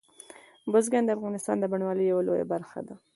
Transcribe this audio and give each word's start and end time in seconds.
بزګان 0.71 1.03
د 1.05 1.09
افغانستان 1.17 1.55
د 1.59 1.63
بڼوالۍ 1.71 2.05
یوه 2.07 2.23
لویه 2.27 2.45
برخه 2.53 2.79
ده. 2.87 2.95